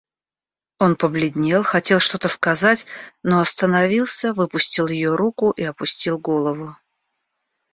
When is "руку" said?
5.15-5.51